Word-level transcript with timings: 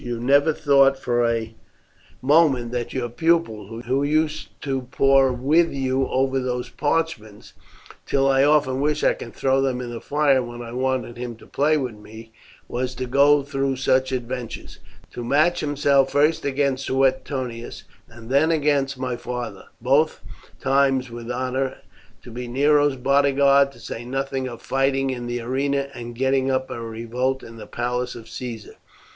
"You 0.03 0.19
never 0.19 0.51
thought 0.51 0.97
for 0.97 1.23
a 1.27 1.53
moment 2.23 2.71
that 2.71 2.91
your 2.91 3.07
pupil, 3.07 3.81
who 3.83 4.01
used 4.01 4.49
to 4.63 4.87
pore 4.89 5.31
with 5.31 5.71
you 5.71 6.07
over 6.07 6.39
those 6.39 6.69
parchments, 6.69 7.53
till 8.07 8.27
I 8.27 8.43
often 8.43 8.81
wished 8.81 9.03
I 9.03 9.13
could 9.13 9.35
throw 9.35 9.61
them 9.61 9.79
in 9.79 9.91
the 9.91 10.01
fire 10.01 10.41
when 10.41 10.63
I 10.63 10.71
wanted 10.71 11.17
him 11.17 11.35
to 11.35 11.45
play 11.45 11.77
with 11.77 11.93
me, 11.99 12.31
was 12.67 12.95
to 12.95 13.05
go 13.05 13.43
through 13.43 13.75
such 13.75 14.11
adventures 14.11 14.79
to 15.11 15.23
match 15.23 15.59
himself 15.59 16.13
first 16.13 16.45
against 16.45 16.87
Suetonius, 16.87 17.83
and 18.09 18.31
then 18.31 18.49
against 18.49 18.97
my 18.97 19.15
father, 19.15 19.65
both 19.79 20.21
times 20.59 21.11
with 21.11 21.29
honour; 21.29 21.77
to 22.23 22.31
be 22.31 22.47
Nero's 22.47 22.95
bodyguard; 22.95 23.71
to 23.73 23.79
say 23.79 24.03
nothing 24.03 24.47
of 24.47 24.63
fighting 24.63 25.11
in 25.11 25.27
the 25.27 25.41
arena, 25.41 25.89
and 25.93 26.15
getting 26.15 26.49
up 26.49 26.71
a 26.71 26.81
revolt 26.81 27.43
in 27.43 27.57
the 27.57 27.67
palace 27.67 28.15
of 28.15 28.27
Caesar." 28.29 28.73